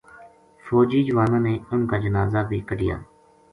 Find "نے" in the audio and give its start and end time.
1.47-1.53